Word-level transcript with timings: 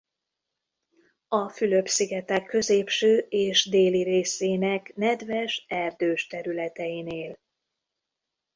A 1.27 1.49
Fülöp-szigetek 1.49 2.45
középső 2.45 3.25
és 3.29 3.65
déli 3.69 4.03
részének 4.03 4.95
nedves 4.95 5.65
erdős 5.67 6.27
területein 6.27 7.07
él. 7.07 7.37